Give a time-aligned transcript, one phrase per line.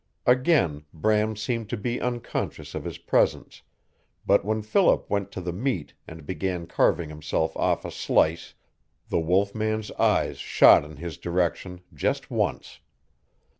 [0.25, 3.61] Again Bram seemed to be unconscious of his presence,
[4.25, 8.55] but when Philip went to the meat and began carving himself off a slice
[9.09, 12.79] the wolf man's eyes shot in his direction just once.